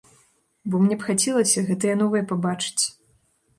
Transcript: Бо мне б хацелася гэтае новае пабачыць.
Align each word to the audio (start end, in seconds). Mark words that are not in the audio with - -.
Бо 0.71 0.79
мне 0.85 0.97
б 1.01 1.09
хацелася 1.09 1.65
гэтае 1.69 1.93
новае 2.01 2.25
пабачыць. 2.35 2.83